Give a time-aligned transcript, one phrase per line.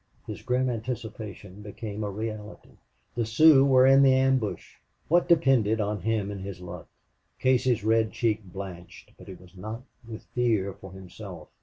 [0.25, 2.71] His grim anticipation became a reality.
[3.13, 4.77] The Sioux were in the ambush.
[5.09, 6.87] What depended on him and his luck!
[7.37, 11.49] Casey's red cheek blanched, but it was not with fear for himself.